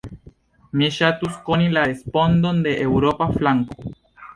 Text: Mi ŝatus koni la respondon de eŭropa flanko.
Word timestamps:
Mi 0.81 0.89
ŝatus 0.95 1.37
koni 1.51 1.69
la 1.77 1.85
respondon 1.93 2.67
de 2.67 2.77
eŭropa 2.91 3.33
flanko. 3.41 3.93